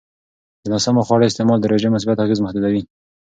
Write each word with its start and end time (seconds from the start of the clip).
د 0.61 0.63
ناسمو 0.73 1.05
خوړو 1.07 1.29
استعمال 1.29 1.59
د 1.61 1.65
روژې 1.71 1.89
مثبت 1.95 2.17
اغېز 2.19 2.39
محدودوي. 2.45 2.81